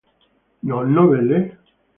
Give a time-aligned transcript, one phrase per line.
[0.63, 1.59] Non novelle?